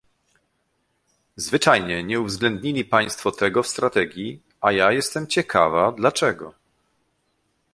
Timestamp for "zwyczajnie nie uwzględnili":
1.35-2.85